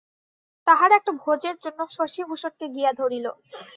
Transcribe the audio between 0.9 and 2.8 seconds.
একটা ভোজের জন্য শশিভূষণকে